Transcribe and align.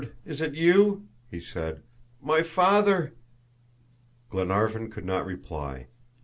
Is 0.25 0.41
it 0.41 0.55
you!" 0.55 1.07
he 1.29 1.39
said; 1.39 1.83
"my 2.23 2.41
father!" 2.41 3.13
Glenarvan 4.31 4.89
could 4.89 5.05
not 5.05 5.27
reply. 5.27 5.89